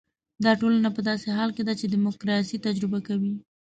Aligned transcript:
دا 0.43 0.51
ټولنه 0.61 0.89
په 0.95 1.01
داسې 1.09 1.27
حال 1.37 1.49
کې 1.55 1.63
ده 1.67 1.73
چې 1.79 1.85
ډیموکراسي 1.93 2.57
تجربه 2.67 2.99
کوي. 3.07 3.33